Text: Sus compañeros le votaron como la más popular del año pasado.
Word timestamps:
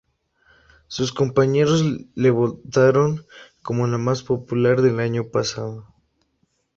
Sus 0.87 1.13
compañeros 1.13 1.83
le 2.15 2.31
votaron 2.31 3.23
como 3.61 3.85
la 3.85 3.99
más 3.99 4.23
popular 4.23 4.81
del 4.81 4.99
año 4.99 5.29
pasado. 5.29 5.93